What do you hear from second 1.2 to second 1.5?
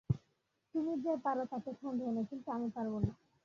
পার